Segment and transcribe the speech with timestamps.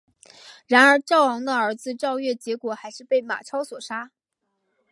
[0.65, 4.09] 然而赵昂的儿子赵月结果还是被马超所杀。